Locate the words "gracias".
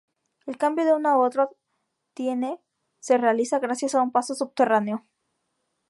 3.59-3.93